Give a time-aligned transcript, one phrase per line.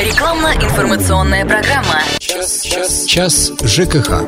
[0.00, 2.00] Рекламно-информационная программа.
[2.18, 4.24] Час, час, час ЖКХ.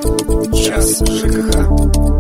[0.53, 2.12] Час ЖКХ.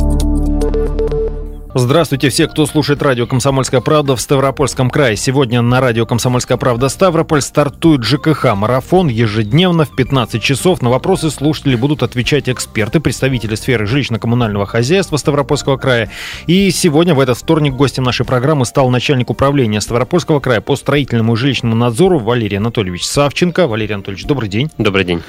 [1.74, 5.16] Здравствуйте все, кто слушает радио «Комсомольская правда» в Ставропольском крае.
[5.16, 10.82] Сегодня на радио «Комсомольская правда» Ставрополь стартует ЖКХ-марафон ежедневно в 15 часов.
[10.82, 16.10] На вопросы слушателей будут отвечать эксперты, представители сферы жилищно-коммунального хозяйства Ставропольского края.
[16.46, 21.32] И сегодня, в этот вторник, гостем нашей программы стал начальник управления Ставропольского края по строительному
[21.32, 23.66] и жилищному надзору Валерий Анатольевич Савченко.
[23.66, 24.70] Валерий Анатольевич, добрый день.
[24.76, 25.22] Добрый день.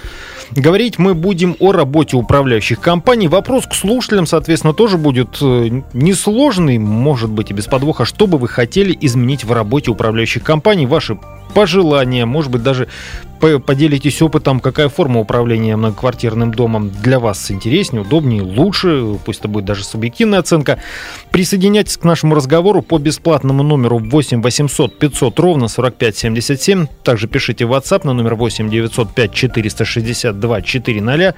[0.56, 3.28] Говорить мы будем о работе управляющих компаний.
[3.28, 8.06] Вопрос к слушателям, соответственно, тоже будет э, несложный, может быть, и без подвоха.
[8.06, 10.86] Что бы вы хотели изменить в работе управляющих компаний?
[10.86, 11.18] Ваши
[11.54, 12.88] пожелания, может быть, даже
[13.66, 19.66] поделитесь опытом, какая форма управления многоквартирным домом для вас интереснее, удобнее, лучше, пусть это будет
[19.66, 20.80] даже субъективная оценка.
[21.32, 26.88] Присоединяйтесь к нашему разговору по бесплатному номеру 8 800 500 ровно 45 77.
[27.04, 31.36] Также пишите в WhatsApp на номер 8 905 462 400.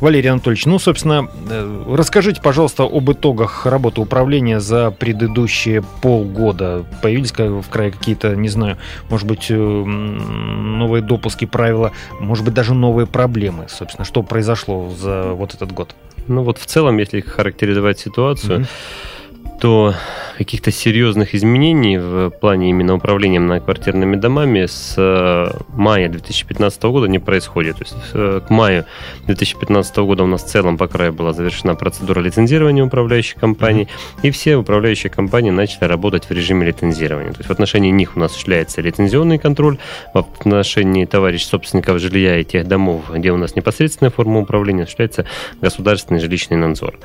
[0.00, 6.84] Валерий Анатольевич, ну, собственно, э, расскажите, пожалуйста, об итогах работы управления за предыдущие полгода.
[7.02, 8.76] Появились в крае какие-то, не знаю,
[9.08, 15.54] может быть, новые допуски правила, может быть, даже новые проблемы, собственно, что произошло за вот
[15.54, 15.94] этот год?
[16.26, 18.68] Ну вот в целом, если характеризовать ситуацию, mm-hmm.
[19.60, 19.94] То
[20.36, 27.18] каких-то серьезных изменений в плане именно управления многоквартирными домами с э, мая 2015 года не
[27.18, 27.78] происходит.
[27.78, 28.84] То есть э, к маю
[29.26, 33.88] 2015 года у нас в целом по краю была завершена процедура лицензирования управляющих компаний,
[34.22, 37.32] и все управляющие компании начали работать в режиме лицензирования.
[37.32, 39.78] То есть в отношении них у нас осуществляется лицензионный контроль,
[40.14, 45.26] в отношении товарищ собственников жилья и тех домов, где у нас непосредственная форма управления, осуществляется
[45.60, 46.96] государственный жилищный надзор.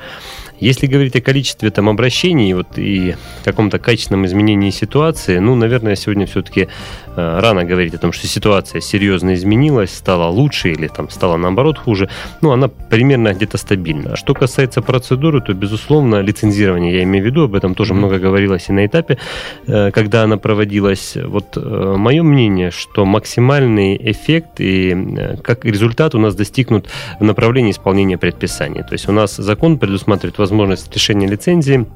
[0.60, 6.26] Если говорить о количестве там обращений вот, и каком-то качественном изменении ситуации, ну, наверное, сегодня
[6.26, 6.68] все-таки
[7.16, 12.08] рано говорить о том, что ситуация серьезно изменилась, стала лучше или там стала наоборот хуже.
[12.40, 14.12] Ну, она примерно где-то стабильна.
[14.12, 18.18] А что касается процедуры, то, безусловно, лицензирование, я имею в виду, об этом тоже много
[18.18, 19.18] говорилось и на этапе,
[19.66, 21.16] э, когда она проводилась.
[21.16, 26.88] Вот э, мое мнение, что максимальный эффект и как результат у нас достигнут
[27.20, 28.82] в направлении исполнения предписаний.
[28.82, 31.86] То есть у нас закон предусматривает возможность решения лицензии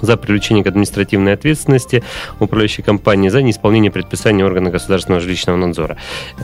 [0.00, 2.02] за привлечение к административной ответственности
[2.40, 5.96] управляющей компании за неисполнение предписаний органа государственного жилищного надзора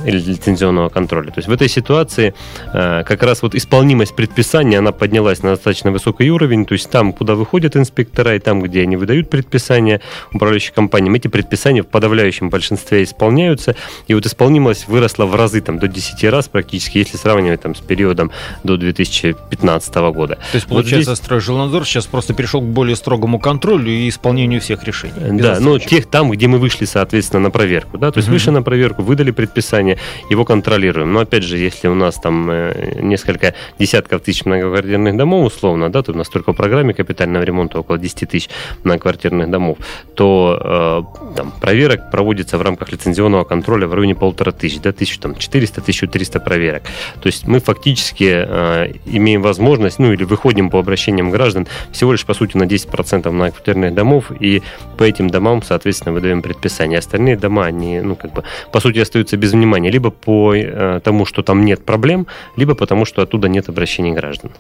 [0.06, 1.30] или лицензионного контроля.
[1.30, 2.34] То есть в этой ситуации
[2.72, 7.12] э, как раз вот исполнимость предписания, она поднялась на достаточно высокий уровень, то есть там,
[7.12, 10.00] куда выходят инспектора и там, где они выдают предписания
[10.32, 13.76] управляющим компаниям, эти предписания в подавляющем большинстве исполняются,
[14.06, 17.80] и вот исполнимость выросла в разы, там, до 10 раз практически, если сравнивать там с
[17.80, 18.30] периодом
[18.64, 20.36] до 2015 года.
[20.36, 21.24] То есть, получается, вот здесь...
[21.24, 25.41] стройжилнадзор сейчас просто перешел к более строгому контролю и исполнению всех решений.
[25.41, 27.98] Да, но тех там, где мы вышли, соответственно, на проверку.
[27.98, 28.10] Да?
[28.10, 29.98] То есть mm вышли на проверку, выдали предписание,
[30.31, 31.12] его контролируем.
[31.12, 36.03] Но опять же, если у нас там э, несколько десятков тысяч многоквартирных домов, условно, да,
[36.03, 38.48] тут у нас только в программе капитального ремонта около 10 тысяч
[38.84, 39.78] многоквартирных домов,
[40.15, 45.19] то э, там, проверок проводится в рамках лицензионного контроля в районе полутора тысяч, да, тысяч
[45.19, 46.82] там 400-1300 проверок.
[47.21, 52.25] То есть мы фактически э, имеем возможность, ну или выходим по обращениям граждан всего лишь,
[52.25, 54.62] по сути, на 10% многоквартирных домов, и
[54.96, 56.98] по этим домам, соответственно, выдаем предписание.
[56.98, 61.26] Остальные дома, они, ну, как бы, по сути, остаются без внимания, либо по э, тому,
[61.26, 64.50] что там нет проблем, либо потому, что оттуда нет обращений граждан.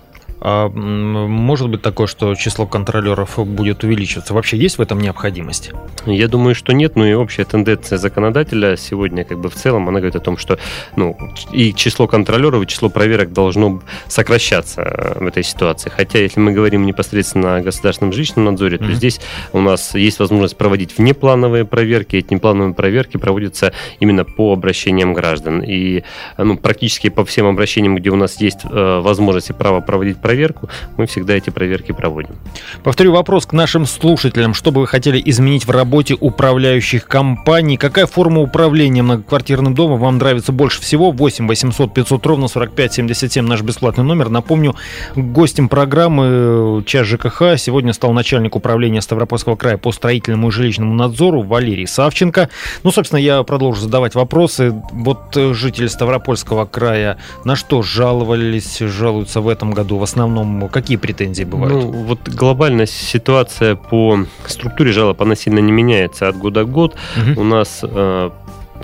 [0.44, 4.34] А может быть такое, что число контролеров будет увеличиваться?
[4.34, 5.70] Вообще есть в этом необходимость?
[6.04, 6.96] Я думаю, что нет.
[6.96, 10.58] Ну и общая тенденция законодателя сегодня как бы в целом, она говорит о том, что
[10.96, 11.16] ну,
[11.52, 15.90] и число контролеров, и число проверок должно сокращаться э, в этой ситуации.
[15.90, 18.86] Хотя, если мы говорим непосредственно о государственном жилищном надзоре, mm-hmm.
[18.86, 19.20] то здесь
[19.52, 22.16] у нас есть возможность проводить внеплановые проверки.
[22.16, 25.62] Эти неплановые проверки проводятся именно по обращениям граждан.
[25.62, 26.02] И
[26.36, 30.31] ну, практически по всем обращениям, где у нас есть э, возможность и право проводить проверки,
[30.32, 32.36] проверку, мы всегда эти проверки проводим.
[32.82, 34.54] Повторю вопрос к нашим слушателям.
[34.54, 37.76] Что бы вы хотели изменить в работе управляющих компаний?
[37.76, 41.10] Какая форма управления многоквартирным домом вам нравится больше всего?
[41.10, 44.30] 8 800 500 ровно 45 77 наш бесплатный номер.
[44.30, 44.74] Напомню,
[45.14, 50.94] гостем программы э, «Час ЖКХ» сегодня стал начальник управления Ставропольского края по строительному и жилищному
[50.94, 52.48] надзору Валерий Савченко.
[52.84, 54.72] Ну, собственно, я продолжу задавать вопросы.
[54.92, 60.21] Вот э, жители Ставропольского края на что жаловались, жалуются в этом году в основном?
[60.22, 61.74] Основном какие претензии бывают?
[61.74, 66.96] Ну, вот глобальная ситуация по структуре жалоб, она сильно не меняется от года к год.
[67.16, 67.40] Угу.
[67.40, 68.30] У нас э,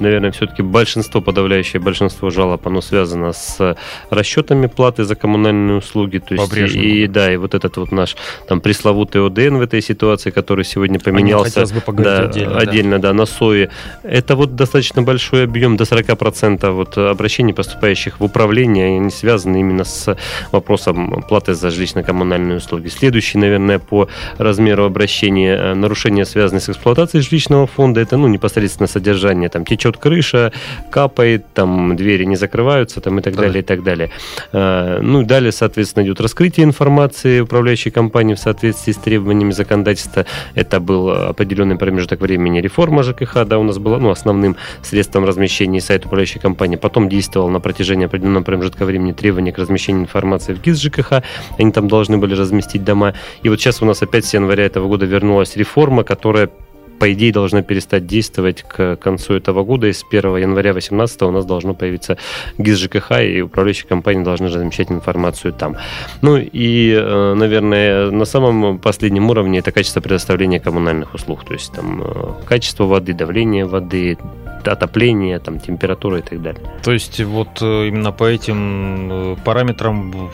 [0.00, 3.77] наверное, все-таки большинство, подавляющее большинство жалоб, оно связано с
[4.11, 6.19] расчетами платы за коммунальные услуги.
[6.19, 8.17] То есть, и, да, и вот этот вот наш
[8.47, 13.09] там пресловутый ОДН в этой ситуации, который сегодня поменялся бы да, отдельно, отдельно да.
[13.09, 13.69] да, на СОИ,
[14.03, 19.85] это вот достаточно большой объем, до 40% вот обращений, поступающих в управление, они связаны именно
[19.85, 20.17] с
[20.53, 22.89] вопросом платы за жилищно-коммунальные услуги.
[22.89, 24.09] Следующий, наверное, по
[24.39, 29.49] размеру обращения э, нарушения, связанные с эксплуатацией жилищного фонда, это ну, непосредственно содержание.
[29.49, 30.52] Там течет крыша,
[30.90, 33.43] капает, там двери не закрываются там, и так да.
[33.43, 34.11] далее, и так далее.
[34.52, 40.26] Э, ну и далее, соответственно, идет раскрытие информации управляющей компании в соответствии с требованиями законодательства.
[40.55, 45.81] Это был определенный промежуток времени реформа ЖКХ, да, у нас была ну, основным средством размещения
[45.81, 46.76] сайта управляющей компании.
[46.76, 51.23] Потом действовал на протяжении определенного промежутка времени требования к размещению информации в ГИС ЖКХ.
[51.58, 53.14] Они там должны были разместить дома.
[53.43, 56.50] И вот сейчас у нас опять с января этого года вернулась реформа, которая
[56.99, 59.87] по идее, должна перестать действовать к концу этого года.
[59.87, 62.19] И с 1 января 2018 у нас должно появиться
[62.59, 65.77] ГИС ЖКХ, и управляющие компании должны размещать информацию там.
[66.23, 71.45] Ну и, э, наверное, на самом последнем уровне это качество предоставления коммунальных услуг.
[71.45, 74.19] То есть там э, качество воды, давление воды,
[74.65, 76.62] отопление, там, температура и так далее.
[76.83, 80.31] То есть вот э, именно по этим параметрам,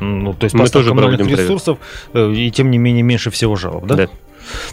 [0.00, 1.78] ну, то есть мы тоже проводим ресурсов,
[2.14, 3.94] и тем не менее меньше всего жалоб, да?
[3.96, 4.08] Да.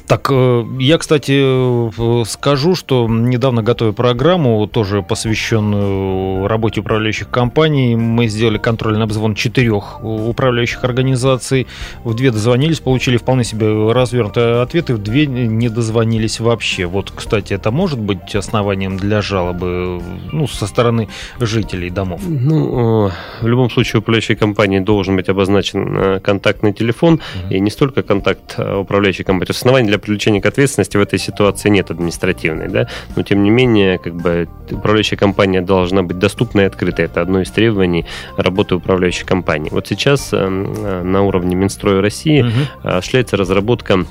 [0.08, 7.96] Так, э, я, кстати, э, скажу, что недавно готовя программу, тоже посвященную работе управляющих компаний,
[7.96, 11.68] мы сделали контрольный обзвон четырех управляющих организаций.
[12.04, 16.86] В две дозвонились, получили вполне себе развернутые ответы, в две не дозвонились вообще.
[16.86, 21.08] Вот, кстати, это может быть основанием для жалобы ну, со стороны
[21.40, 22.22] жителей домов?
[22.26, 23.12] Ну,
[23.42, 27.56] в любом случае, управляющей компании должен быть обозначен э, контактный телефон, mm-hmm.
[27.56, 31.90] и не столько контакт управляющей компании, оснований для привлечения к ответственности в этой ситуации нет
[31.90, 37.06] административной, да, но тем не менее, как бы управляющая компания должна быть доступной и открытой.
[37.06, 38.06] Это одно из требований
[38.38, 39.70] работы управляющей компании.
[39.72, 42.52] Вот сейчас эм, на уровне Минстроя России угу.
[42.84, 44.06] осуществляется разработка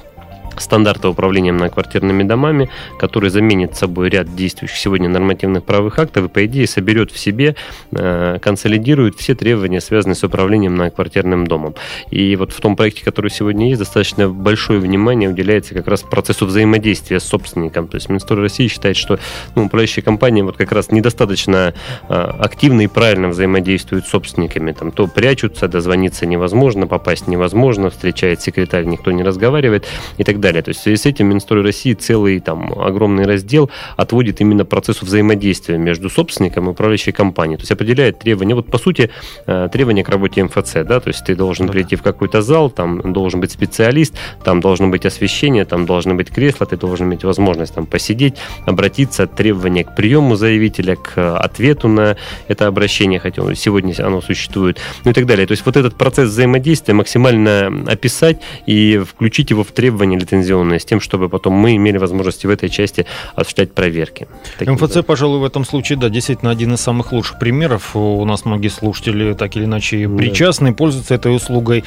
[0.59, 6.45] стандарта управления многоквартирными домами, который заменит собой ряд действующих сегодня нормативных правовых актов и, по
[6.47, 7.57] идее, соберет в себе,
[7.93, 11.75] э, консолидирует все требования, связанные с управлением многоквартирным домом.
[12.11, 16.47] И вот в том проекте, который сегодня есть, достаточно большое внимание уделяется как раз процессу
[16.47, 17.89] взаимодействия с собственником.
[17.89, 19.19] То есть Минстрой России считает, что
[19.55, 21.75] ну, управляющие компании вот как раз недостаточно
[22.09, 24.73] э, активно и правильно взаимодействуют с собственниками.
[24.73, 29.87] Там то прячутся, дозвониться невозможно, попасть невозможно, встречает секретарь, никто не разговаривает
[30.19, 30.63] и так далее.
[30.63, 35.07] То есть в связи с этим Минстрой России целый там огромный раздел отводит именно процессу
[35.07, 37.57] взаимодействия между собственником и управляющей компанией.
[37.57, 38.55] То есть определяет требования.
[38.55, 39.09] Вот по сути
[39.47, 42.69] э, требования к работе МФЦ, да, то есть ты должен ну, прийти в какой-то зал,
[42.69, 47.25] там должен быть специалист, там должно быть освещение, там должны быть кресла, ты должен иметь
[47.25, 48.35] возможность там посидеть,
[48.67, 52.17] обратиться, требования к приему заявителя, к ответу на
[52.49, 55.47] это обращение, хотя сегодня оно существует, ну и так далее.
[55.47, 60.85] То есть вот этот процесс взаимодействия максимально описать и включить его в требования лицензионные, с
[60.85, 64.27] тем, чтобы потом мы имели возможность в этой части осуществлять проверки.
[64.59, 65.03] Таким, МФЦ, да.
[65.03, 67.95] пожалуй, в этом случае, да, действительно один из самых лучших примеров.
[67.95, 70.17] У нас многие слушатели так или иначе да.
[70.17, 71.85] причастны, пользуются этой услугой.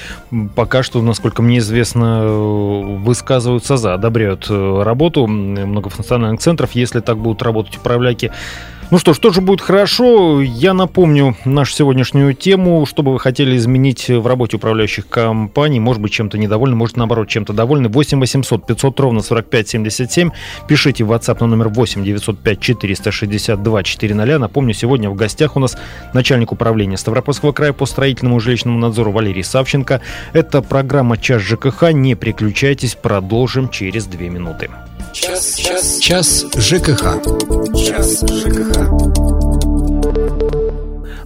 [0.56, 7.42] Пока что, насколько мне известно, высказываются за, одобряют э, работу многофункциональных центров, если так будут
[7.42, 8.32] работать управляйки.
[8.92, 10.42] Ну что ж, тоже будет хорошо.
[10.42, 12.86] Я напомню нашу сегодняшнюю тему.
[12.86, 15.80] Что бы вы хотели изменить в работе управляющих компаний?
[15.80, 17.90] Может быть, чем-то недовольны, может, наоборот, чем-то довольны.
[17.90, 20.30] 8 800 500 ровно 45 77.
[20.68, 24.38] Пишите в WhatsApp на номер 8 905 462 400.
[24.38, 25.76] Напомню, сегодня в гостях у нас
[26.14, 30.02] начальник управления Ставропольского края по строительному и жилищному надзору Валерий Савченко.
[30.34, 31.92] Это программа «Час ЖКХ».
[31.92, 34.70] Не переключайтесь, продолжим через две минуты.
[35.16, 37.22] Час, час, час ЖКХ.
[37.88, 39.35] Час ЖКХ.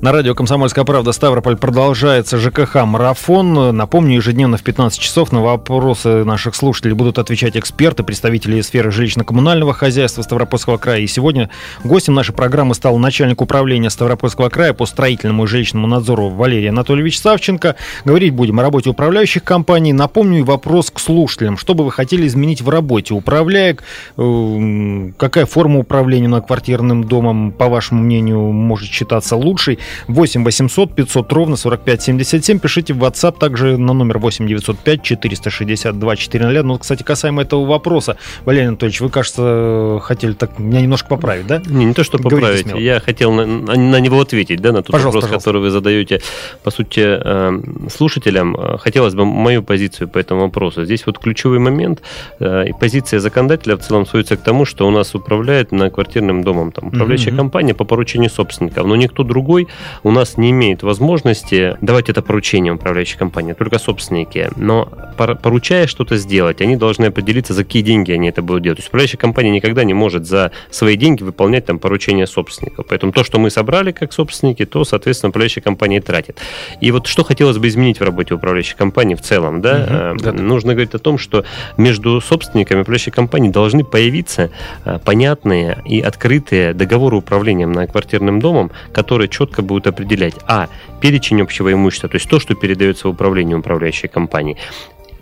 [0.02, 3.76] На радио «Комсомольская правда» Ставрополь продолжается ЖКХ-марафон.
[3.76, 9.74] Напомню, ежедневно в 15 часов на вопросы наших слушателей будут отвечать эксперты, представители сферы жилищно-коммунального
[9.74, 11.02] хозяйства Ставропольского края.
[11.02, 11.50] И сегодня
[11.84, 17.20] гостем нашей программы стал начальник управления Ставропольского края по строительному и жилищному надзору Валерий Анатольевич
[17.20, 17.76] Савченко.
[18.06, 19.92] Говорить будем о работе управляющих компаний.
[19.92, 21.58] Напомню и вопрос к слушателям.
[21.58, 23.84] Что бы вы хотели изменить в работе управляек?
[24.16, 29.78] Э, какая форма управления на квартирным домом, по вашему мнению, может считаться лучшей?
[30.08, 32.60] 8 800 500 ровно 45 77.
[32.60, 36.64] Пишите в WhatsApp также на номер 8 905 462 400.
[36.64, 41.62] Ну, кстати, касаемо этого вопроса, Валерий Анатольевич, вы, кажется, хотели так меня немножко поправить, да?
[41.66, 42.62] Не, не то, что Говорите поправить.
[42.66, 42.78] смело.
[42.80, 45.40] Я хотел на, на- на него ответить, да, на тот Пожалуйста, вопрос, пожалуйста.
[45.50, 46.22] который вы задаете,
[46.64, 48.56] по сути, э, слушателям.
[48.56, 50.86] Э, Хотелось бы мою позицию по этому вопросу.
[50.86, 52.02] Здесь вот ключевой момент,
[52.40, 56.44] э, и позиция законодателя в целом сводится к тому, что у нас управляет на квартирным
[56.44, 57.38] домом там, управляющая Мгм.
[57.38, 59.68] компания по поручению собственников, но никто другой
[60.04, 64.50] у нас не имеет возможности давать это поручение управляющей компании, только собственники.
[64.56, 68.78] Но пор- поручая что-то сделать, они должны определиться, за какие деньги они это будут делать.
[68.78, 72.86] То есть управляющая компания никогда не может за свои деньги выполнять там поручения собственников.
[72.88, 76.40] Поэтому то, что мы собрали как собственники, то, соответственно, управляющая компания и тратит.
[76.82, 80.42] И вот что хотелось бы изменить в работе управляющей компании в целом, да, э, да-да.
[80.42, 81.46] нужно говорить о том, что
[81.78, 84.52] между собственниками управляющей компании должны появиться
[84.86, 90.68] э, понятные и открытые договоры управления многоквартирным домом, которые четко будут определять, а,
[91.00, 94.58] перечень общего имущества, то есть то, что передается в управление управляющей компании,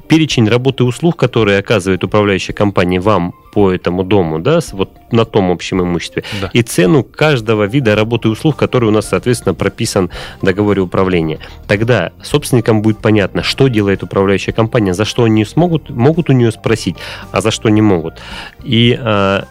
[0.08, 5.26] перечень работы и услуг, которые оказывает управляющая компания вам по этому дому, да, вот на
[5.26, 6.50] том общем имуществе, Да.
[6.54, 10.10] и цену каждого вида работы и услуг, который у нас, соответственно, прописан
[10.42, 11.40] в договоре управления.
[11.68, 16.52] Тогда собственникам будет понятно, что делает управляющая компания, за что они смогут, могут у нее
[16.52, 16.96] спросить,
[17.32, 18.14] а за что не могут.
[18.64, 19.46] И а,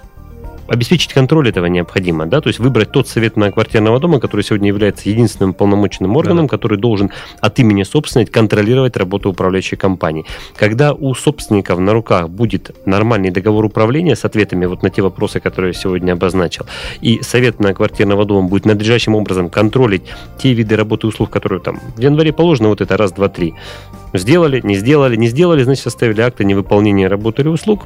[0.69, 5.09] обеспечить контроль этого необходимо, да, то есть выбрать тот совет многоквартирного дома, который сегодня является
[5.09, 10.25] единственным полномоченным органом, который должен от имени собственника контролировать работу управляющей компании.
[10.57, 15.41] Когда у собственников на руках будет нормальный договор управления с ответами вот на те вопросы,
[15.41, 16.67] которые я сегодня обозначил,
[17.01, 20.03] и совет многоквартирного дома будет надлежащим образом контролить
[20.39, 23.55] те виды работы и услуг, которые там в январе положено, вот это раз, два, три.
[24.13, 27.85] Сделали, не сделали, не сделали, значит, составили акты невыполнения работы или услуг,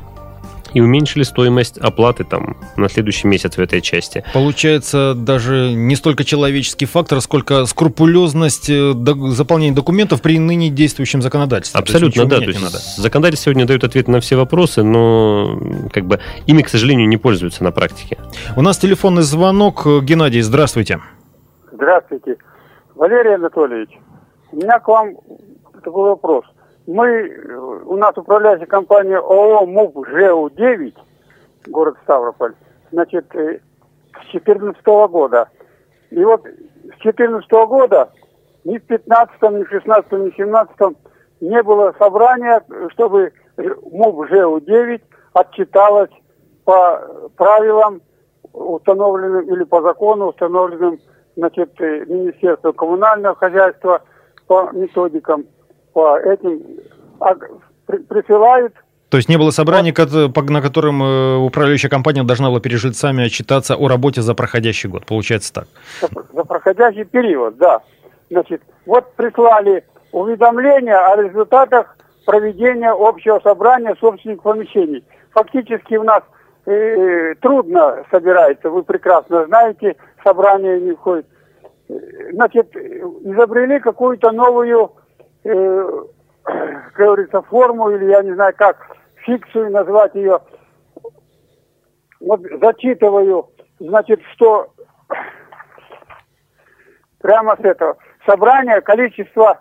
[0.73, 4.25] и уменьшили стоимость оплаты там на следующий месяц в этой части.
[4.33, 8.93] Получается, даже не столько человеческий фактор, сколько скрупулезность э,
[9.31, 11.81] заполнения документов при ныне действующем законодательстве.
[11.81, 12.39] То есть Абсолютно, да.
[12.39, 12.79] То есть надо.
[12.79, 15.59] законодатель сегодня дает ответ на все вопросы, но
[15.93, 18.19] как бы ими, к сожалению, не пользуются на практике.
[18.57, 19.87] У нас телефонный звонок.
[20.03, 21.01] Геннадий, здравствуйте.
[21.73, 22.37] Здравствуйте.
[22.95, 23.91] Валерий Анатольевич,
[24.53, 25.17] у меня к вам
[25.83, 26.45] такой вопрос.
[26.87, 30.95] Мы, э, у нас управляющая компания ООО МУП ЖУ-9,
[31.69, 32.55] город Ставрополь,
[32.91, 33.59] значит, э,
[34.13, 35.49] с 2014 года.
[36.11, 38.11] И вот с 2014 года
[38.65, 40.97] ни в 15 ни в 16 ни в 17
[41.41, 45.03] не было собрания, чтобы МУП ЖУ-9
[45.35, 46.11] отчиталась
[46.65, 48.01] по правилам,
[48.53, 50.99] установленным или по закону, установленным
[51.37, 54.03] значит, э, Министерством коммунального хозяйства
[54.47, 55.47] по методикам,
[55.93, 56.61] по этим
[57.87, 58.75] при- присылают
[59.09, 63.25] То есть не было собрания, по- на котором э, управляющая компания должна была перед жильцами
[63.27, 65.07] отчитаться о работе за проходящий год.
[65.07, 65.69] Получается так.
[66.33, 67.81] за, проходящий период, да.
[68.31, 75.05] Значит, вот прислали уведомление о результатах проведения общего собрания собственников помещений.
[75.33, 76.23] Фактически у нас
[76.67, 81.27] э, трудно собирается, вы прекрасно знаете, собрание не входит.
[81.89, 81.95] Э,
[82.33, 84.93] Значит, э, изобрели какую-то новую,
[85.45, 85.89] э,
[86.45, 90.41] как говорится, форму, или я не знаю как, фикцию назвать ее.
[92.21, 94.73] Вот зачитываю, значит, что
[97.19, 99.61] прямо с этого собрания количество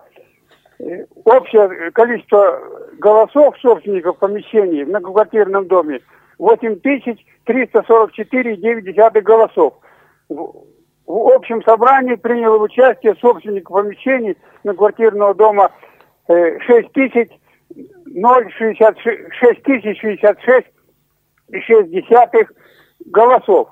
[0.80, 2.60] э, общее количество
[2.98, 6.02] голосов собственников помещений в многоквартирном доме
[6.40, 9.76] 8344,9 голосов.
[11.10, 15.72] В, общем собрании приняло участие собственников помещений многоквартирного дома
[16.28, 17.32] э, 6000
[18.06, 19.00] 066
[19.40, 20.68] 6066
[21.50, 22.54] и 6 десятых
[23.08, 23.70] голосов.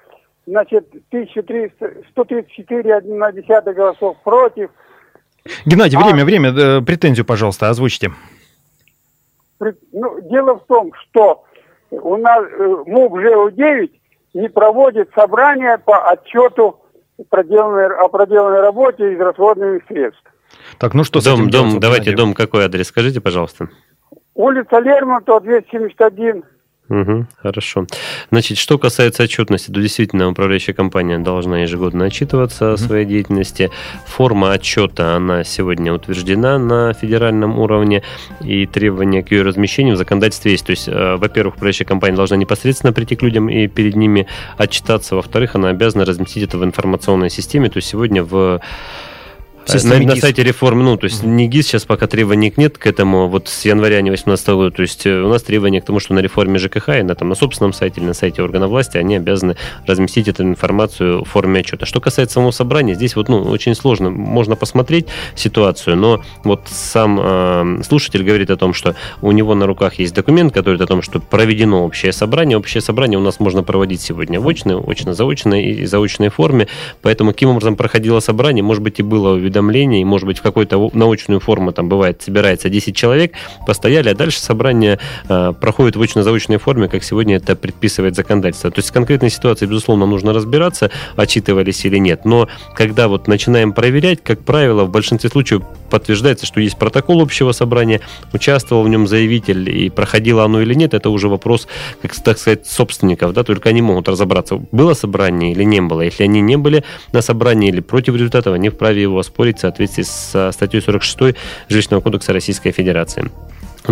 [0.47, 1.87] значит, 1300
[2.17, 4.71] 134,1 голосов против.
[5.67, 8.13] Геннадий, А- время, время, э, претензию, пожалуйста, озвучите.
[9.61, 11.45] Ну, дело в том, что
[11.91, 13.91] у нас э, МУК ЖУ-9
[14.35, 16.81] не проводит собрания по отчету
[17.31, 20.23] проделанной, о проделанной работе и израсходованных средств.
[20.79, 23.69] Так, ну что с дом, этим дом, делать, давайте дом, какой адрес, скажите, пожалуйста.
[24.35, 26.45] Улица Лермонтова, 271,
[26.91, 27.87] Угу, хорошо.
[28.31, 32.75] Значит, что касается отчетности, то действительно управляющая компания должна ежегодно отчитываться угу.
[32.75, 33.71] о своей деятельности.
[34.07, 38.03] Форма отчета, она сегодня утверждена на федеральном уровне,
[38.43, 40.67] и требования к ее размещению в законодательстве есть.
[40.67, 44.27] То есть, э, во-первых, управляющая компания должна непосредственно прийти к людям и перед ними
[44.59, 45.17] отчитаться.
[45.17, 47.71] Во-вторых, она обязана разместить это в информационной системе.
[47.71, 48.61] То есть, сегодня в
[49.85, 53.29] на, на сайте реформы, ну, то есть не ГИС, сейчас пока требований нет к этому,
[53.29, 56.21] вот с января 2018 года, то есть э, у нас требования к тому, что на
[56.21, 59.57] реформе ЖКХ и на, там, на собственном сайте или на сайте органа власти они обязаны
[59.87, 61.87] разместить эту информацию в форме отчета.
[61.87, 67.19] Что касается самого собрания, здесь вот, ну, очень сложно, можно посмотреть ситуацию, но вот сам
[67.21, 70.87] э, слушатель говорит о том, что у него на руках есть документ, который говорит о
[70.87, 75.65] том, что проведено общее собрание, общее собрание у нас можно проводить сегодня в очной, очно-заочной
[75.65, 76.69] и заочной форме,
[77.03, 81.41] поэтому каким образом проходило собрание, может быть и было уведомлений, может быть, в какую-то научную
[81.41, 83.33] форму там бывает, собирается 10 человек,
[83.67, 88.71] постояли, а дальше собрание э, проходит в очно-заочной форме, как сегодня это предписывает законодательство.
[88.71, 92.25] То есть в конкретной ситуации, безусловно, нужно разбираться, отчитывались или нет.
[92.25, 97.53] Но когда вот начинаем проверять, как правило, в большинстве случаев подтверждается, что есть протокол общего
[97.53, 98.01] собрания,
[98.33, 101.69] участвовал в нем заявитель и проходило оно или нет, это уже вопрос,
[102.03, 106.01] как так сказать, собственников, да, только они могут разобраться, было собрание или не было.
[106.01, 110.03] Если они не были на собрании или против результатов, они вправе его оспорить в соответствии
[110.03, 111.37] с статьей 46
[111.69, 113.31] Жилищного кодекса Российской Федерации.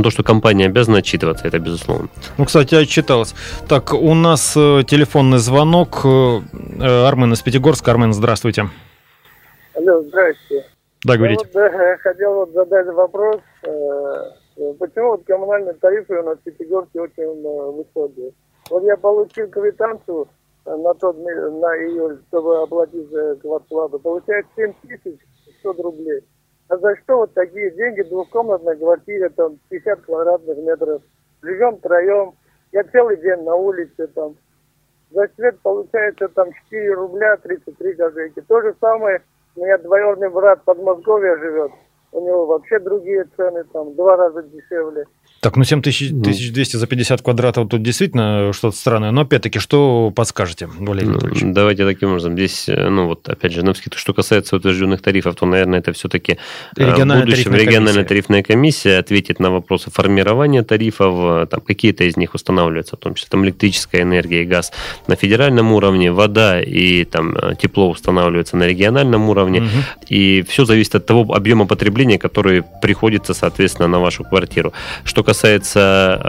[0.01, 2.09] То, что компания обязана отчитываться, это безусловно.
[2.39, 3.35] Ну, кстати, отчиталась.
[3.69, 6.01] Так, у нас э, телефонный звонок.
[6.05, 6.41] Э,
[7.07, 7.91] Армен из Пятигорска.
[7.91, 8.71] Армен, здравствуйте.
[9.75, 10.67] Алло, здравствуйте.
[11.05, 11.47] Да, говорите.
[11.53, 13.41] Я вот, да, хотел вот задать вопрос.
[13.65, 18.33] Э, почему вот коммунальные тарифы у нас в Пятигорске очень э, высокие?
[18.71, 20.27] Вот я получил квитанцию
[20.65, 23.11] на тот на июль, чтобы оплатить
[23.43, 23.99] квартплату.
[23.99, 25.19] Получается 7 тысяч
[25.63, 26.23] 600 рублей.
[26.69, 28.03] А за что вот такие деньги?
[28.03, 31.03] Двухкомнатная квартира, там 50 квадратных метров.
[31.43, 32.35] Живем втроем.
[32.73, 34.37] Я целый день на улице там.
[35.11, 38.41] За свет получается там 4 рубля 33 копейки.
[38.41, 39.23] То же самое
[39.57, 41.73] у меня двоюродный брат в Подмосковье живет.
[42.13, 45.07] У него вообще другие цены, там, два раза дешевле.
[45.43, 49.11] Так, ну 7200 за 50 квадратов тут действительно что-то странное.
[49.11, 51.43] Но опять-таки, что подскажете, Валерий ну, Анатольевич?
[51.47, 52.35] Давайте таким образом.
[52.35, 55.93] Здесь, э, ну вот, опять же, на вскидку, что касается утвержденных тарифов, то, наверное, это
[55.95, 56.37] все-таки э,
[56.77, 58.09] региональная, будущем, тарифная, региональная комиссия.
[58.09, 63.15] тарифная комиссия ответит на вопросы формирования тарифов, э, там какие-то из них устанавливаются, в том
[63.15, 64.73] числе там электрическая энергия и газ
[65.09, 69.69] на федеральном уровне, вода и там тепло устанавливается на региональном уровне, угу.
[70.09, 74.73] и все зависит от того объема потребления, который приходится, соответственно, на вашу квартиру.
[75.05, 76.21] Что касается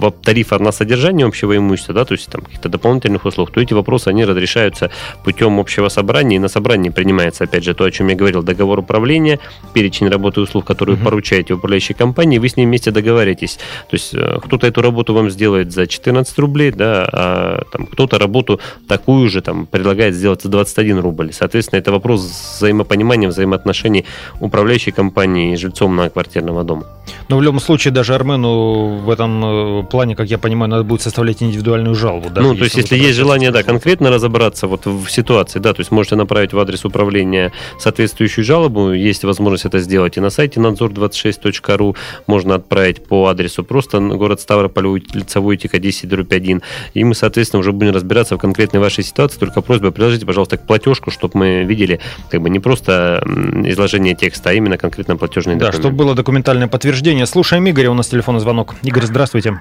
[0.00, 3.74] э, тарифа на содержание общего имущества, да, то есть там каких-то дополнительных услуг, то эти
[3.74, 4.90] вопросы, они разрешаются
[5.24, 8.78] путем общего собрания, и на собрании принимается, опять же, то, о чем я говорил, договор
[8.78, 9.38] управления,
[9.72, 11.04] перечень работы и услуг, которые угу.
[11.04, 13.58] поручаете управляющей компании, вы с ней вместе договоритесь.
[13.90, 18.18] То есть э, кто-то эту работу вам сделает за 14 рублей, да, а там, кто-то
[18.18, 21.32] работу такую же там предлагает сделать за 21 рубль.
[21.32, 22.20] Соответственно, это вопрос
[22.58, 24.04] взаимопонимания, взаимоотношений
[24.40, 25.03] управляющей компании
[25.52, 26.86] и жильцом на квартирного дома.
[27.28, 30.84] Но в любом случае даже Армен Роману в этом э, плане, как я понимаю, надо
[30.84, 32.30] будет составлять индивидуальную жалобу.
[32.30, 35.80] Да, ну, то есть, если есть желание, да, конкретно разобраться вот в ситуации, да, то
[35.80, 40.60] есть можете направить в адрес управления соответствующую жалобу, есть возможность это сделать и на сайте
[40.60, 46.62] надзор26.ру, можно отправить по адресу просто город Ставрополь, улица Войтика, 10, дробь 1,
[46.94, 50.66] и мы, соответственно, уже будем разбираться в конкретной вашей ситуации, только просьба, приложите, пожалуйста, к
[50.66, 53.22] платежку, чтобы мы видели, как бы не просто
[53.64, 55.74] изложение текста, а именно конкретно платежный документ.
[55.74, 56.93] Да, чтобы было документальное подтверждение.
[57.26, 58.74] Слушаем Игоря, у нас телефон телефонный звонок.
[58.82, 59.54] Игорь, здравствуйте.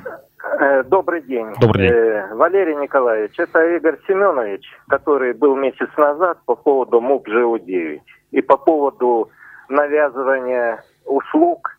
[0.60, 1.48] Э, добрый день.
[1.60, 1.98] Добрый день.
[1.98, 8.00] Э, Валерий Николаевич, это Игорь Семенович, который был месяц назад по поводу МУП ЖУ-9
[8.32, 9.32] и по поводу
[9.68, 11.72] навязывания услуг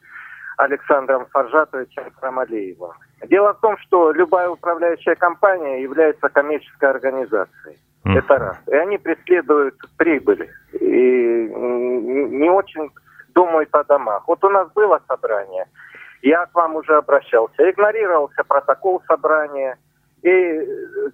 [0.57, 2.93] Александром Фаржатовичем Крамалеевым.
[3.29, 7.79] Дело в том, что любая управляющая компания является коммерческой организацией.
[8.05, 8.19] Mm.
[8.19, 8.57] Это раз.
[8.67, 10.51] И они преследуют прибыль.
[10.81, 12.91] И не очень
[13.35, 14.25] думают о домах.
[14.27, 15.67] Вот у нас было собрание–
[16.25, 17.71] я к вам уже обращался.
[17.71, 19.77] Игнорировался протокол собрания.
[20.23, 20.69] И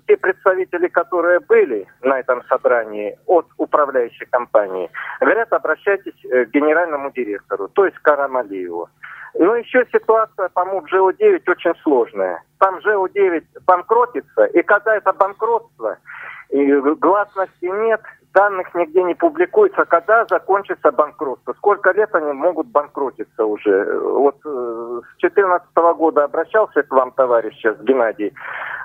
[0.07, 4.89] те представители, которые были на этом собрании от управляющей компании,
[5.21, 8.89] говорят, обращайтесь э, к генеральному директору, то есть Карамалиеву.
[9.35, 12.45] Ну, еще ситуация по МУП ЖО-9 очень сложная.
[12.59, 15.99] Там ЖО-9 банкротится, и когда это банкротство,
[16.51, 18.01] и гласности нет,
[18.33, 21.53] данных нигде не публикуется, когда закончится банкротство.
[21.55, 23.99] Сколько лет они могут банкротиться уже.
[24.01, 28.33] Вот э, с 2014 года обращался к вам, товарищ, сейчас, Геннадий,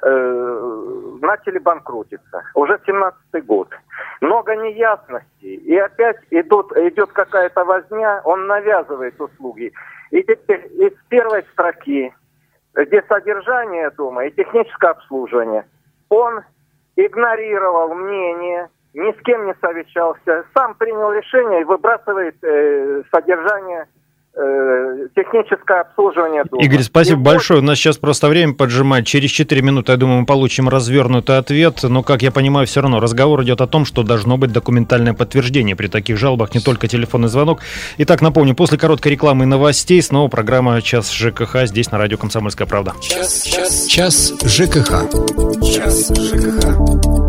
[0.03, 2.43] э, начали банкротиться.
[2.53, 3.69] Уже 17 год.
[4.21, 5.55] Много неясностей.
[5.55, 9.71] И опять идут, идет какая-то возня, он навязывает услуги.
[10.11, 12.13] И теперь из первой строки
[12.75, 15.65] где содержание дома и техническое обслуживание.
[16.09, 16.41] Он
[16.95, 23.85] игнорировал мнение, ни с кем не совещался, сам принял решение и выбрасывает э, содержание
[24.37, 26.61] Э, техническое обслуживание дома.
[26.61, 27.61] Игорь, спасибо и большое.
[27.61, 29.07] У нас сейчас просто время поджимает.
[29.07, 31.83] Через 4 минуты, я думаю, мы получим развернутый ответ.
[31.83, 35.77] Но, как я понимаю, все равно разговор идет о том, что должно быть документальное подтверждение
[35.77, 37.61] при таких жалобах, не только телефонный звонок.
[37.97, 42.67] Итак, напомню, после короткой рекламы и новостей снова программа «Час ЖКХ» здесь на радио «Комсомольская
[42.67, 42.91] правда».
[42.99, 45.09] Час, час, час ЖКХ.
[45.63, 47.24] Час ЖКХ.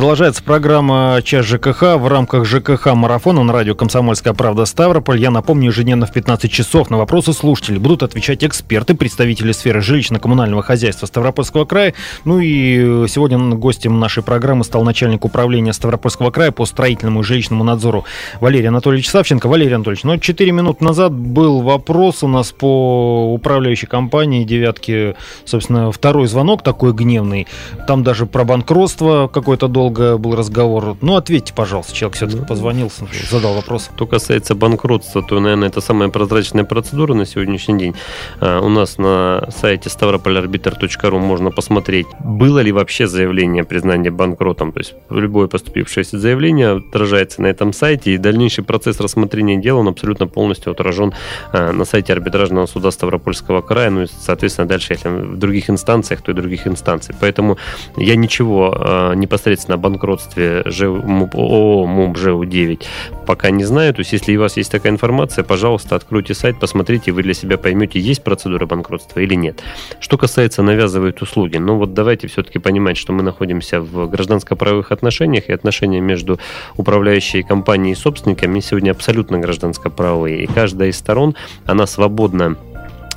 [0.00, 5.20] Продолжается программа «Час ЖКХ» в рамках ЖКХ марафона на радио «Комсомольская правда» Ставрополь.
[5.20, 10.62] Я напомню, ежедневно в 15 часов на вопросы слушателей будут отвечать эксперты, представители сферы жилищно-коммунального
[10.62, 11.92] хозяйства Ставропольского края.
[12.24, 17.62] Ну и сегодня гостем нашей программы стал начальник управления Ставропольского края по строительному и жилищному
[17.62, 18.06] надзору
[18.40, 19.48] Валерий Анатольевич Савченко.
[19.50, 25.14] Валерий Анатольевич, ну 4 минуты назад был вопрос у нас по управляющей компании «Девятки».
[25.44, 27.46] Собственно, второй звонок такой гневный.
[27.86, 30.96] Там даже про банкротство какое-то долго был разговор.
[31.00, 32.90] Ну, ответьте, пожалуйста, человек все-таки позвонил,
[33.30, 33.90] задал вопрос.
[33.94, 37.94] Что касается банкротства, то, наверное, это самая прозрачная процедура на сегодняшний день.
[38.40, 44.72] А, у нас на сайте ставропольarbiter.ru можно посмотреть, было ли вообще заявление о признании банкротом.
[44.72, 49.88] То есть любое поступившее заявление отражается на этом сайте, и дальнейший процесс рассмотрения дела, он
[49.88, 51.12] абсолютно полностью отражен
[51.52, 56.22] а, на сайте арбитражного суда Ставропольского края, ну и, соответственно, дальше, если в других инстанциях,
[56.22, 57.14] то и других инстанций.
[57.20, 57.58] Поэтому
[57.96, 62.84] я ничего а, непосредственно на банкротстве ООО МУП ЖУ-9
[63.26, 63.94] пока не знаю.
[63.94, 67.56] То есть, если у вас есть такая информация, пожалуйста, откройте сайт, посмотрите, вы для себя
[67.56, 69.62] поймете, есть процедура банкротства или нет.
[70.00, 75.48] Что касается навязывают услуги, ну вот давайте все-таки понимать, что мы находимся в гражданско-правовых отношениях,
[75.48, 76.40] и отношения между
[76.76, 80.42] управляющей компанией и собственниками сегодня абсолютно гражданско-правовые.
[80.42, 82.56] И каждая из сторон, она свободна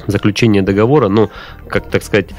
[0.06, 1.32] заключение договора, ну,
[1.68, 2.30] как так сказать,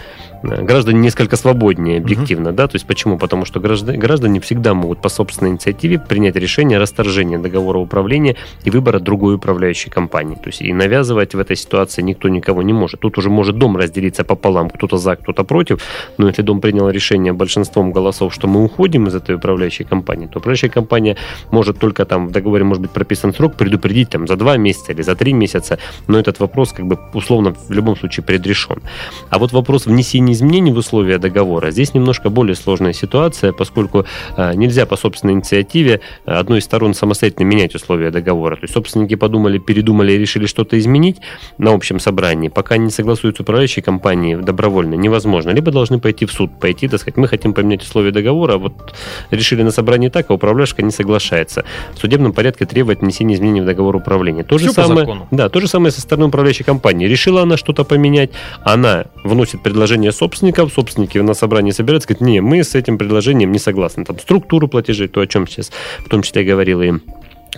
[0.44, 2.56] граждане несколько свободнее объективно, угу.
[2.56, 3.18] да, то есть почему?
[3.18, 8.36] Потому что граждане, граждане всегда могут по собственной инициативе принять решение о расторжении договора управления
[8.64, 10.34] и выбора другой управляющей компании.
[10.34, 13.00] То есть и навязывать в этой ситуации никто никого не может.
[13.00, 15.80] Тут уже может дом разделиться пополам, кто-то за, кто-то против,
[16.18, 20.38] но если дом принял решение большинством голосов, что мы уходим из этой управляющей компании, то
[20.38, 21.16] управляющая компания
[21.50, 25.02] может только там в договоре может быть прописан срок предупредить там за два месяца или
[25.02, 28.82] за три месяца, но этот вопрос как бы условно в любом случае предрешен.
[29.30, 34.04] А вот вопрос внесения изменений в условия договора, здесь немножко более сложная ситуация, поскольку
[34.36, 38.56] э, нельзя по собственной инициативе э, одной из сторон самостоятельно менять условия договора.
[38.56, 41.20] То есть собственники подумали, передумали и решили что-то изменить
[41.58, 45.50] на общем собрании, пока не согласуются управляющие компании добровольно, невозможно.
[45.50, 48.94] Либо должны пойти в суд, пойти, так сказать, мы хотим поменять условия договора, а вот
[49.30, 51.64] решили на собрании так, а управляющая не соглашается.
[51.94, 54.44] В судебном порядке требует внесения изменений в договор управления.
[54.44, 57.06] То же самое, да, то же самое со стороны управляющей компании.
[57.06, 58.30] Решила она что-то поменять,
[58.62, 63.58] она вносит предложение собственников, собственники на собрании собираются, говорят, не, мы с этим предложением не
[63.58, 64.06] согласны.
[64.06, 66.92] Там структуру платежей, то, о чем сейчас в том числе говорил и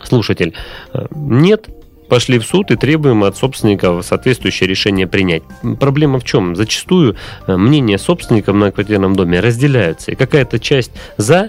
[0.02, 0.52] слушатель.
[0.92, 1.68] Э, нет,
[2.08, 5.44] пошли в суд и требуем от собственников соответствующее решение принять.
[5.78, 6.56] Проблема в чем?
[6.56, 7.14] Зачастую
[7.46, 10.10] э, мнения собственников на квартирном доме разделяются.
[10.10, 11.48] И какая-то часть за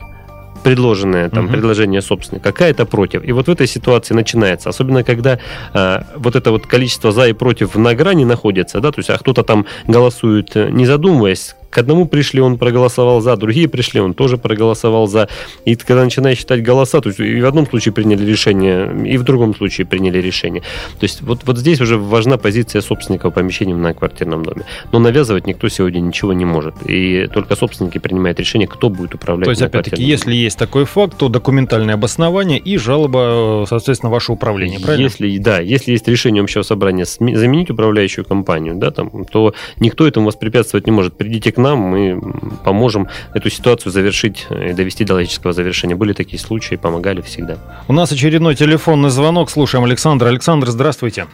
[0.64, 1.54] предложенное там угу.
[1.54, 3.24] предложение собственника, какая-то против.
[3.24, 5.40] И вот в этой ситуации начинается, особенно когда
[5.74, 9.18] э, вот это вот количество за и против на грани находится, да, то есть а
[9.18, 14.14] кто-то там голосует э, не задумываясь, к одному пришли, он проголосовал за, другие пришли, он
[14.14, 15.28] тоже проголосовал за.
[15.66, 19.24] И когда начинаешь считать голоса, то есть и в одном случае приняли решение, и в
[19.24, 20.62] другом случае приняли решение.
[21.00, 24.64] То есть вот, вот здесь уже важна позиция собственника помещения на квартирном доме.
[24.92, 26.76] Но навязывать никто сегодня ничего не может.
[26.86, 29.46] И только собственники принимают решение, кто будет управлять.
[29.46, 34.80] То есть, опять-таки, если есть такой факт, то документальное обоснование и жалоба, соответственно, ваше управление,
[34.80, 35.04] правильно?
[35.04, 40.28] Если, да, если есть решение общего собрания заменить управляющую компанию, да, там, то никто этому
[40.28, 41.18] воспрепятствовать не может.
[41.18, 42.22] Придите к нам, мы
[42.64, 45.96] поможем эту ситуацию завершить и довести до логического завершения.
[45.96, 47.58] Были такие случаи, помогали всегда.
[47.88, 49.50] У нас очередной телефонный звонок.
[49.50, 50.28] Слушаем Александр.
[50.28, 51.26] Александр, здравствуйте.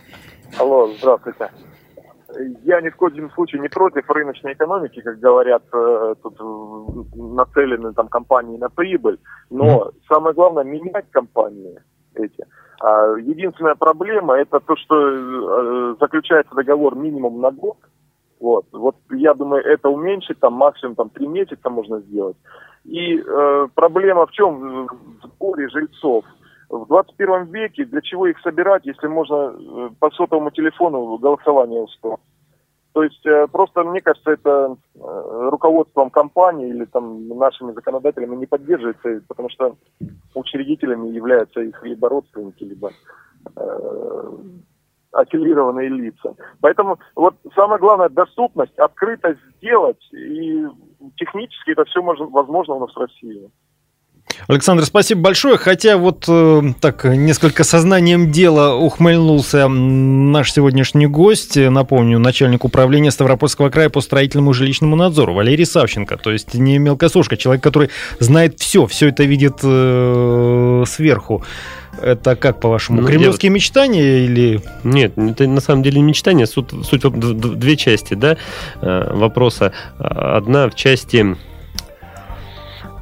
[0.57, 1.49] Алло, здравствуйте.
[2.63, 6.39] Я ни в коем случае не против рыночной экономики, как говорят, э, тут
[7.15, 9.91] нацелены там компании на прибыль, но mm.
[10.07, 11.79] самое главное менять компании
[12.15, 12.45] эти.
[12.81, 17.77] А единственная проблема это то, что э, заключается договор минимум на год,
[18.43, 22.35] вот, вот я думаю, это уменьшить, там максимум там три месяца можно сделать.
[22.83, 24.87] И э, проблема в чем?
[24.87, 26.25] В сборе жильцов.
[26.69, 32.19] В 21 веке для чего их собирать, если можно э, по сотовому телефону голосование устроить?
[32.91, 38.45] То есть э, просто, мне кажется, это э, руководством компании или там нашими законодателями не
[38.45, 39.77] поддерживается, потому что
[40.35, 42.91] учредителями являются их либо родственники, либо
[43.55, 44.31] э,
[45.13, 46.35] аффилированные лица.
[46.61, 50.65] Поэтому вот самое главное доступность, открытость сделать, и
[51.17, 53.49] технически это все можно, возможно у нас в России.
[54.47, 55.57] Александр, спасибо большое.
[55.57, 61.55] Хотя вот э, так несколько сознанием дела ухмыльнулся наш сегодняшний гость.
[61.55, 66.17] Напомню, начальник управления Ставропольского края по строительному жилищному надзору Валерий Савченко.
[66.17, 71.43] То есть не мелкосушка, человек, который знает все, все это видит э, сверху.
[72.01, 73.53] Это как, по-вашему, ну, кремлевские я...
[73.53, 74.61] мечтания или...
[74.83, 78.37] Нет, это на самом деле не мечтания, суть, суть в две части да,
[78.81, 79.73] э, вопроса.
[79.99, 81.37] Одна в части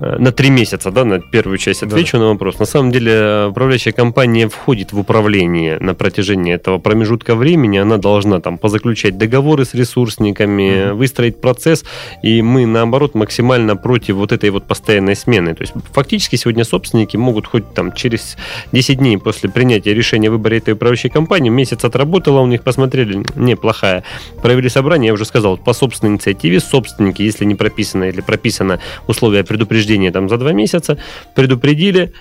[0.02, 2.24] на три месяца, да, на первую часть отвечу да.
[2.24, 2.58] на вопрос.
[2.58, 7.78] На самом деле управляющая компания входит в управление на протяжении этого промежутка времени.
[7.78, 10.94] Она должна там позаключать договоры с ресурсниками, mm-hmm.
[10.94, 11.86] выстроить процесс,
[12.24, 15.54] и мы, наоборот, максимально против вот этой вот постоянной смены.
[15.54, 18.38] То есть фактически сегодня собственники могут хоть там через
[18.72, 23.24] 10 дней после принятия решения о выборе этой управляющей компании, месяц отработала, у них посмотрели,
[23.36, 24.04] неплохая,
[24.42, 29.44] провели собрание, я уже сказал, по собственной инициативе собственники, если не прописано или прописано условия
[29.44, 30.97] предупреждения предупреждение там за два месяца,
[31.36, 32.12] предупредили,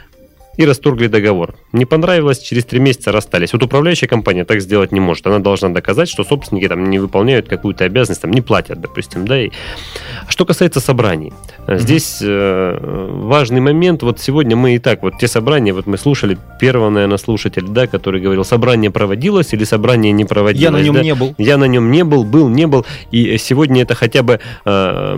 [0.60, 1.54] и расторгли договор.
[1.72, 3.54] Не понравилось, через три месяца расстались.
[3.54, 5.26] Вот управляющая компания так сделать не может.
[5.26, 9.40] Она должна доказать, что собственники там не выполняют какую-то обязанность, там не платят, допустим, да.
[9.40, 9.50] И...
[10.28, 11.32] Что касается собраний,
[11.66, 11.78] mm-hmm.
[11.78, 14.02] здесь э, важный момент.
[14.02, 17.86] Вот сегодня мы и так, вот те собрания, вот мы слушали первого, наверное, слушателя, да,
[17.86, 20.62] который говорил, собрание проводилось или собрание не проводилось.
[20.62, 21.02] Я на нем да?
[21.02, 21.34] не был.
[21.38, 22.84] Я на нем не был, был, не был.
[23.12, 25.16] И сегодня это хотя бы э,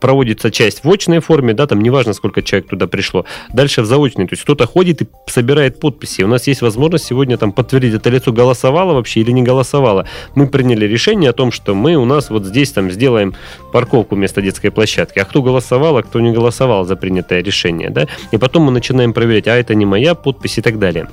[0.00, 3.26] проводится часть в очной форме, да, там неважно, сколько человек туда пришло.
[3.52, 6.22] Дальше в заочной, то есть кто-то ходит и собирает подписи.
[6.22, 10.06] У нас есть возможность сегодня там подтвердить, это лицо голосовало вообще или не голосовало.
[10.34, 13.34] Мы приняли решение о том, что мы у нас вот здесь там сделаем
[13.72, 15.18] парковку вместо детской площадки.
[15.18, 18.06] А кто голосовал, а кто не голосовал за принятое решение, да?
[18.32, 21.08] И потом мы начинаем проверять, а это не моя подпись и так далее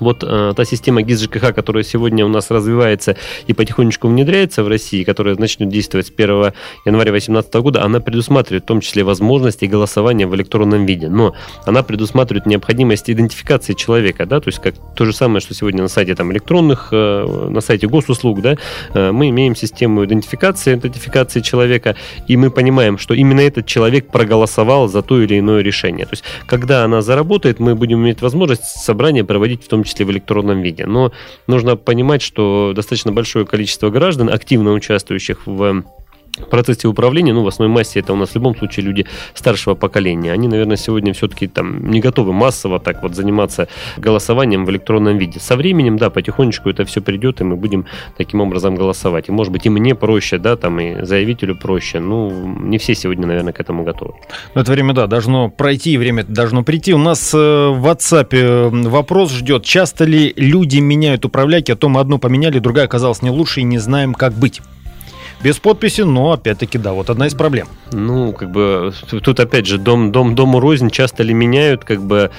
[0.00, 4.68] вот э, та система ГИС ЖКХ, которая сегодня у нас развивается и потихонечку внедряется в
[4.68, 6.52] России, которая начнет действовать с 1
[6.84, 11.08] января 2018 года, она предусматривает в том числе возможности голосования в электронном виде.
[11.08, 11.34] Но
[11.64, 15.88] она предусматривает необходимость идентификации человека, да, то есть как то же самое, что сегодня на
[15.88, 18.56] сайте там электронных, э, на сайте госуслуг, да,
[18.94, 24.88] э, мы имеем систему идентификации, идентификации человека, и мы понимаем, что именно этот человек проголосовал
[24.88, 26.06] за то или иное решение.
[26.06, 30.06] То есть, когда она заработает, мы будем иметь возможность собрание проводить в том числе числе
[30.06, 30.86] в электронном виде.
[30.86, 31.12] Но
[31.46, 35.84] нужно понимать, что достаточно большое количество граждан, активно участвующих в
[36.50, 40.32] процессе управления, ну, в основной массе это у нас в любом случае люди старшего поколения.
[40.32, 45.40] Они, наверное, сегодня все-таки там не готовы массово так вот заниматься голосованием в электронном виде.
[45.40, 49.28] Со временем, да, потихонечку это все придет, и мы будем таким образом голосовать.
[49.28, 52.00] И, может быть, и мне проще, да, там, и заявителю проще.
[52.00, 54.14] Ну, не все сегодня, наверное, к этому готовы.
[54.54, 56.94] Но это время, да, должно пройти, время должно прийти.
[56.94, 59.64] У нас э, в WhatsApp э, вопрос ждет.
[59.64, 63.64] Часто ли люди меняют управляйки, а то мы одну поменяли, другая оказалась не лучше и
[63.64, 64.60] не знаем, как быть?
[65.42, 67.68] Без подписи, но опять-таки, да, вот одна из проблем.
[67.92, 72.30] Ну, как бы, тут опять же, дом, дом, дому рознь часто ли меняют, как бы,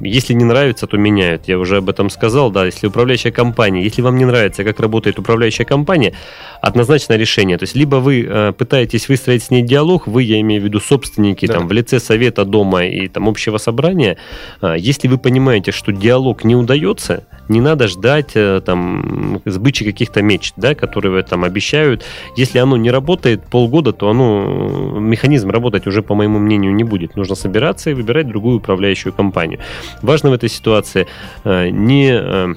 [0.00, 1.46] если не нравится, то меняют.
[1.46, 5.18] Я уже об этом сказал, да, если управляющая компания, если вам не нравится, как работает
[5.18, 6.14] управляющая компания,
[6.62, 7.58] однозначно решение.
[7.58, 10.80] То есть, либо вы э, пытаетесь выстроить с ней диалог, вы, я имею в виду
[10.80, 11.54] собственники, да.
[11.54, 14.16] там, в лице совета дома и там общего собрания,
[14.62, 20.22] э, если вы понимаете, что диалог не удается, не надо ждать э, там сбычи каких-то
[20.22, 22.04] мечт, да, которые там обещают.
[22.36, 27.16] Если оно не работает полгода, то оно, механизм работать уже, по моему мнению, не будет.
[27.16, 29.60] Нужно собираться и выбирать другую управляющую компанию.
[30.02, 31.06] Важно в этой ситуации
[31.44, 32.54] э, не э,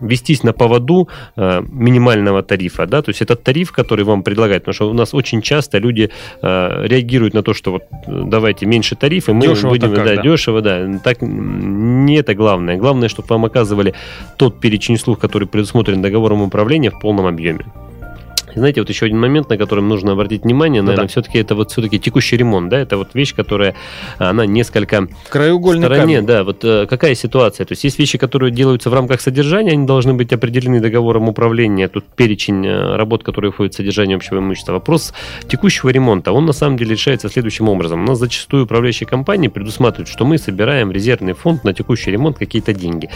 [0.00, 4.74] вестись на поводу э, минимального тарифа, да, то есть этот тариф, который вам предлагают, потому
[4.74, 6.10] что у нас очень часто люди
[6.42, 10.22] э, реагируют на то, что вот давайте меньше тарифы, мы дешево будем, как, да, да,
[10.22, 12.76] дешево, да, так не это главное.
[12.76, 13.94] Главное, чтобы вам оказывали
[14.36, 17.64] тот перечень услуг, который предусмотрен договором управления в полном объеме
[18.60, 21.10] знаете, вот еще один момент, на котором нужно обратить внимание, ну, наверное, да.
[21.10, 23.74] все-таки это вот все-таки текущий ремонт, да, это вот вещь, которая,
[24.18, 26.26] она несколько Краеугольный стороне, камень.
[26.26, 29.86] да, вот э, какая ситуация, то есть есть вещи, которые делаются в рамках содержания, они
[29.86, 34.72] должны быть определены договором управления, тут перечень э, работ, которые входят в содержание общего имущества.
[34.72, 35.12] Вопрос
[35.48, 38.02] текущего ремонта, он на самом деле решается следующим образом.
[38.02, 42.72] У нас зачастую управляющие компании предусматривают, что мы собираем резервный фонд на текущий ремонт какие-то
[42.72, 43.10] деньги.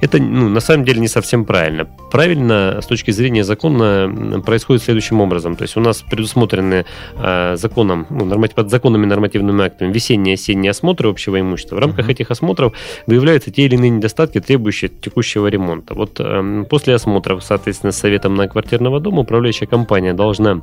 [0.00, 1.86] Это, ну, на самом деле не совсем правильно.
[2.10, 5.56] Правильно с точки зрения закона происходит следующим образом.
[5.56, 6.84] То есть у нас предусмотрены
[7.16, 11.76] э, законом, ну, норматив, под законными нормативными актами весенние и осенние осмотры общего имущества.
[11.76, 12.12] В рамках uh-huh.
[12.12, 12.72] этих осмотров
[13.06, 15.94] выявляются те или иные недостатки, требующие текущего ремонта.
[15.94, 20.62] Вот э, после осмотров, соответственно, с советом на квартирного дома управляющая компания должна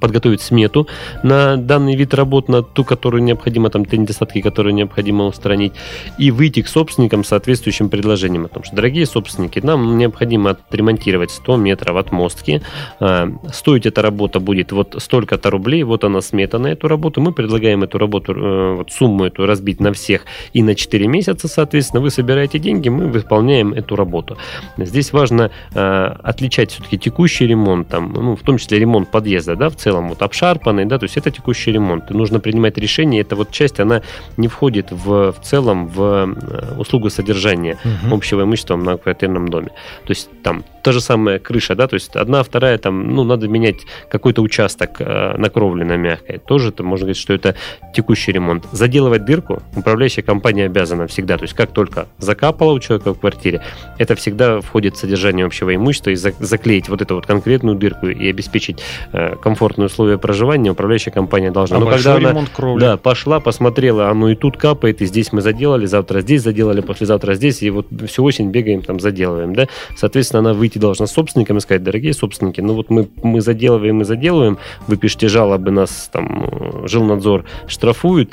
[0.00, 0.86] подготовить смету
[1.22, 5.72] на данный вид работ, на ту, которую необходимо, там, те недостатки, которые необходимо устранить,
[6.18, 11.30] и выйти к собственникам с соответствующим предложением о том, что, дорогие собственники, нам необходимо отремонтировать
[11.30, 12.62] 100 метров отмостки,
[13.00, 17.32] а, стоить эта работа будет вот столько-то рублей, вот она смета на эту работу, мы
[17.32, 22.02] предлагаем эту работу, э, вот сумму эту разбить на всех и на 4 месяца, соответственно,
[22.02, 24.36] вы собираете деньги, мы выполняем эту работу.
[24.76, 29.70] Здесь важно э, отличать все-таки текущий ремонт, там, ну, в том числе ремонт подъезда, да,
[29.74, 32.10] в целом вот обшарпанный, да, то есть это текущий ремонт.
[32.10, 34.02] И нужно принимать решение, эта вот часть, она
[34.36, 38.16] не входит в, в целом в э, услугу содержания угу.
[38.16, 39.68] общего имущества в многоквартирном доме.
[40.04, 43.48] То есть там та же самая крыша, да, то есть одна, вторая, там, ну, надо
[43.48, 43.76] менять
[44.10, 46.38] какой-то участок э, на кровле на мягкой.
[46.38, 47.54] Тоже это можно говорить, что это
[47.94, 48.66] текущий ремонт.
[48.70, 51.38] Заделывать дырку управляющая компания обязана всегда.
[51.38, 53.62] То есть как только закапала у человека в квартире,
[53.98, 58.28] это всегда входит в содержание общего имущества и заклеить вот эту вот конкретную дырку и
[58.28, 58.82] обеспечить
[59.12, 61.76] э, комфортные условия проживания управляющая компания должна.
[61.76, 62.80] А Но когда она кровли.
[62.80, 67.34] да, пошла, посмотрела, оно и тут капает, и здесь мы заделали, завтра здесь заделали, послезавтра
[67.34, 69.68] здесь, и вот всю осень бегаем там заделываем, да.
[69.96, 74.02] Соответственно, она выйти должна с собственникам и сказать, дорогие собственники, ну вот мы, мы заделываем
[74.02, 78.32] и заделываем, вы пишете жалобы, нас там э, жилнадзор штрафуют,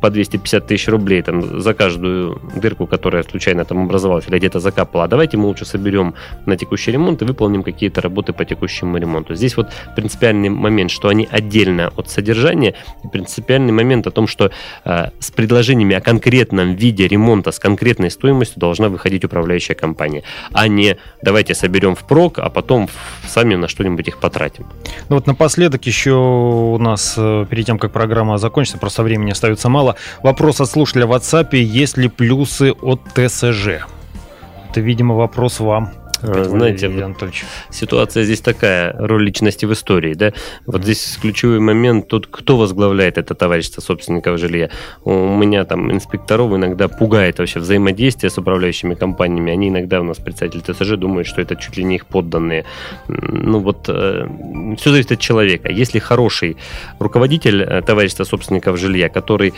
[0.00, 5.04] по 250 тысяч рублей там, за каждую дырку, которая случайно там образовалась или где-то закапала.
[5.04, 6.14] А давайте мы лучше соберем
[6.46, 9.34] на текущий ремонт и выполним какие-то работы по текущему ремонту.
[9.34, 14.50] Здесь вот принципиальный момент, что они отдельно от содержания, и принципиальный момент о том, что
[14.84, 20.68] э, с предложениями о конкретном виде ремонта с конкретной стоимостью должна выходить управляющая компания, а
[20.68, 22.88] не давайте соберем в прок, а потом
[23.26, 24.66] сами на что-нибудь их потратим.
[25.08, 29.68] Ну вот напоследок еще у нас, э, перед тем, как программа закончится, просто времени остается
[29.68, 29.87] мало,
[30.22, 31.56] Вопрос от слушателя в WhatsApp.
[31.56, 33.86] Есть ли плюсы от ТСЖ?
[34.70, 35.92] Это, видимо, вопрос вам.
[36.22, 37.14] Э, знаете,
[37.70, 40.32] ситуация здесь такая, роль личности в истории, да.
[40.66, 44.70] Вот здесь ключевой момент, тут кто возглавляет это товарищество собственников жилья.
[45.04, 49.52] У меня там инспекторов иногда пугает вообще взаимодействие с управляющими компаниями.
[49.52, 52.64] Они иногда у нас представители ТСЖ думают, что это чуть ли не их подданные.
[53.08, 54.26] Ну вот, э,
[54.78, 55.70] все зависит от человека.
[55.70, 56.56] Если хороший
[56.98, 59.54] руководитель э, товарищества собственников жилья, который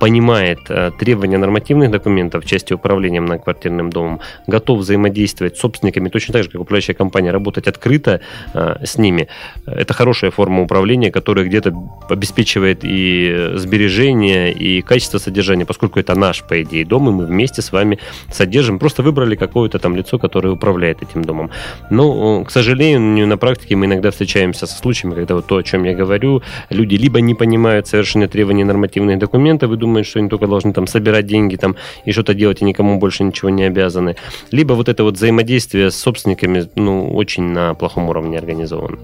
[0.00, 0.58] понимает
[0.98, 5.79] требования нормативных документов в части управления многоквартирным домом, готов взаимодействовать с собственниками,
[6.10, 8.20] точно так же, как управляющая компания, работать открыто
[8.54, 9.28] э, с ними.
[9.66, 11.74] Это хорошая форма управления, которая где-то
[12.08, 17.62] обеспечивает и сбережение, и качество содержания, поскольку это наш, по идее, дом, и мы вместе
[17.62, 17.98] с вами
[18.30, 18.78] содержим.
[18.78, 21.50] Просто выбрали какое-то там лицо, которое управляет этим домом.
[21.90, 25.84] Но, к сожалению, на практике мы иногда встречаемся со случаями, когда вот то, о чем
[25.84, 30.46] я говорю, люди либо не понимают совершенно требований нормативных документов и думают, что они только
[30.46, 34.16] должны там собирать деньги там и что-то делать, и никому больше ничего не обязаны.
[34.50, 38.98] Либо вот это вот взаимодействие взаимодействие с собственниками ну, очень на плохом уровне организовано.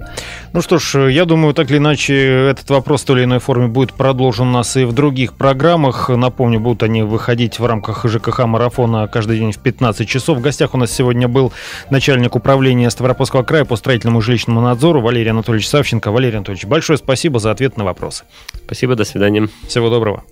[0.52, 2.14] Ну что ж, я думаю, так или иначе,
[2.50, 6.08] этот вопрос в той или иной форме будет продолжен у нас и в других программах.
[6.08, 10.38] Напомню, будут они выходить в рамках ЖКХ-марафона каждый день в 15 часов.
[10.38, 11.52] В гостях у нас сегодня был
[11.90, 16.10] начальник управления Ставропольского края по строительному и жилищному надзору Валерий Анатольевич Савченко.
[16.10, 18.24] Валерий Анатольевич, большое спасибо за ответ на вопросы.
[18.64, 19.48] Спасибо, до свидания.
[19.68, 20.24] Всего доброго.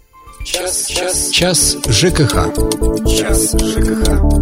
[0.44, 2.53] Час, час, час ЖКХ.
[3.07, 4.34] Час ЖКХ.